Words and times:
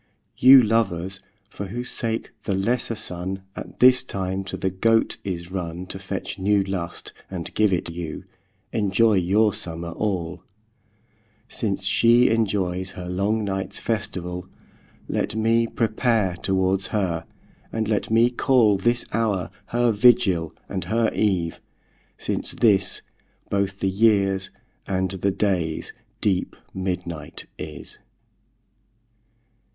You 0.35 0.63
lovers, 0.63 1.19
for 1.47 1.67
whose 1.67 1.91
sake, 1.91 2.31
the 2.45 2.55
lesser 2.55 2.95
Sunne 2.95 3.43
At 3.55 3.79
this 3.79 4.03
time 4.03 4.43
to 4.45 4.57
the 4.57 4.71
Goat 4.71 5.17
is 5.23 5.51
runne 5.51 5.85
To 5.89 5.99
fetch 5.99 6.39
new 6.39 6.63
lust, 6.63 7.13
and 7.29 7.53
give 7.53 7.71
it 7.71 7.87
you, 7.91 8.23
Enjoy 8.73 9.13
your 9.13 9.53
summer 9.53 9.91
all; 9.91 10.41
Since 11.47 11.83
shee 11.85 12.31
enjoyes 12.31 12.93
her 12.93 13.07
long 13.07 13.43
nights 13.43 13.79
festivall, 13.79 14.47
Let 15.07 15.35
mee 15.35 15.67
prepare 15.67 16.35
towards 16.41 16.87
her, 16.87 17.25
and 17.71 17.87
let 17.87 18.09
mee 18.09 18.31
call 18.31 18.79
This 18.79 19.03
houre 19.13 19.51
her 19.67 19.91
Vigill, 19.91 20.51
and 20.67 20.85
her 20.85 21.11
Eve, 21.13 21.61
since 22.17 22.53
this 22.53 23.03
Bothe 23.51 23.77
the 23.79 23.87
yeares, 23.87 24.49
and 24.87 25.11
the 25.11 25.29
dayes 25.29 25.93
deep 26.21 26.55
midnight 26.73 27.45
is. 27.59 27.99